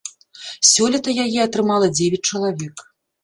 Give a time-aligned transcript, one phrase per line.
[0.69, 2.75] Сёлета яе атрымала дзевяць чалавек.